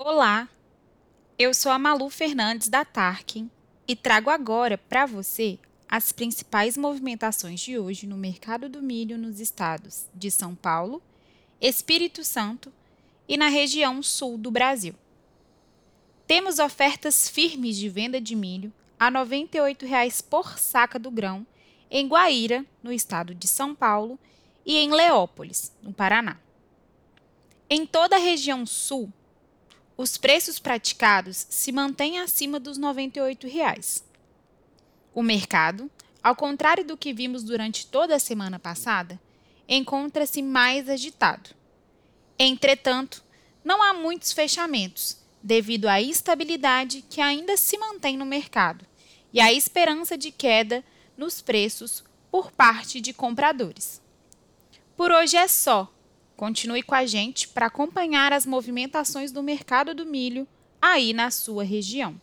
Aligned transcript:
Olá, 0.00 0.48
eu 1.36 1.52
sou 1.52 1.72
a 1.72 1.78
Malu 1.78 2.08
Fernandes 2.08 2.68
da 2.68 2.84
Tarkin 2.84 3.50
e 3.86 3.96
trago 3.96 4.30
agora 4.30 4.78
para 4.78 5.04
você 5.06 5.58
as 5.88 6.12
principais 6.12 6.76
movimentações 6.76 7.58
de 7.58 7.76
hoje 7.76 8.06
no 8.06 8.16
mercado 8.16 8.68
do 8.68 8.80
milho 8.80 9.18
nos 9.18 9.40
estados 9.40 10.06
de 10.14 10.30
São 10.30 10.54
Paulo, 10.54 11.02
Espírito 11.60 12.22
Santo 12.22 12.72
e 13.28 13.36
na 13.36 13.48
região 13.48 14.00
sul 14.00 14.38
do 14.38 14.52
Brasil. 14.52 14.94
Temos 16.28 16.60
ofertas 16.60 17.28
firmes 17.28 17.76
de 17.76 17.88
venda 17.88 18.20
de 18.20 18.36
milho 18.36 18.72
a 19.00 19.06
R$ 19.06 19.14
98,00 19.16 20.24
por 20.30 20.60
saca 20.60 20.96
do 20.96 21.10
grão 21.10 21.44
em 21.90 22.06
Guaíra, 22.06 22.64
no 22.84 22.92
estado 22.92 23.34
de 23.34 23.48
São 23.48 23.74
Paulo, 23.74 24.16
e 24.64 24.76
em 24.76 24.92
Leópolis, 24.92 25.72
no 25.82 25.92
Paraná. 25.92 26.36
Em 27.68 27.84
toda 27.84 28.14
a 28.14 28.20
região 28.20 28.64
sul, 28.64 29.12
os 29.98 30.16
preços 30.16 30.60
praticados 30.60 31.44
se 31.50 31.72
mantêm 31.72 32.20
acima 32.20 32.60
dos 32.60 32.78
98 32.78 33.48
reais. 33.48 34.04
O 35.12 35.24
mercado, 35.24 35.90
ao 36.22 36.36
contrário 36.36 36.84
do 36.84 36.96
que 36.96 37.12
vimos 37.12 37.42
durante 37.42 37.84
toda 37.84 38.14
a 38.14 38.20
semana 38.20 38.60
passada, 38.60 39.20
encontra-se 39.68 40.40
mais 40.40 40.88
agitado. 40.88 41.50
Entretanto, 42.38 43.24
não 43.64 43.82
há 43.82 43.92
muitos 43.92 44.32
fechamentos, 44.32 45.18
devido 45.42 45.88
à 45.88 46.00
instabilidade 46.00 47.02
que 47.02 47.20
ainda 47.20 47.56
se 47.56 47.76
mantém 47.76 48.16
no 48.16 48.24
mercado 48.24 48.86
e 49.32 49.40
à 49.40 49.52
esperança 49.52 50.16
de 50.16 50.30
queda 50.30 50.84
nos 51.16 51.42
preços 51.42 52.04
por 52.30 52.52
parte 52.52 53.00
de 53.00 53.12
compradores. 53.12 54.00
Por 54.96 55.10
hoje 55.10 55.36
é 55.36 55.48
só. 55.48 55.92
Continue 56.38 56.84
com 56.84 56.94
a 56.94 57.04
gente 57.04 57.48
para 57.48 57.66
acompanhar 57.66 58.32
as 58.32 58.46
movimentações 58.46 59.32
do 59.32 59.42
mercado 59.42 59.92
do 59.92 60.06
milho 60.06 60.46
aí 60.80 61.12
na 61.12 61.32
sua 61.32 61.64
região. 61.64 62.14